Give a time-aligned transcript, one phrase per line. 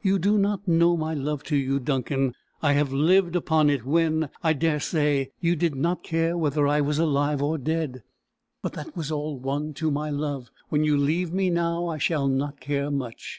[0.00, 2.32] You do not know my love to you, Duncan.
[2.62, 6.98] I have lived upon it when, I daresay, you did not care whether I was
[6.98, 8.02] alive or dead.
[8.62, 10.50] But that was all one to my love.
[10.70, 13.36] When you leave me now, I shall not care much.